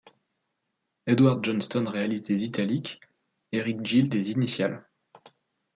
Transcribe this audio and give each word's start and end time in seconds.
Edward 1.05 1.43
Johnston 1.43 1.85
réalise 1.87 2.23
des 2.23 2.43
italiques, 2.43 2.99
Eric 3.51 3.85
Gill 3.85 4.09
des 4.09 4.31
initiales. 4.31 4.89